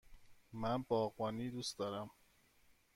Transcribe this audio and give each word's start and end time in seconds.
من 0.53 0.83
باغبانی 0.83 1.51
دوست 1.51 1.79
دارم. 1.79 2.11